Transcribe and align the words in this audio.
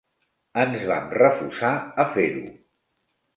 Ens 0.61 0.85
vam 0.91 1.05
refusar 1.17 1.75
a 2.05 2.07
fer-ho. 2.17 2.43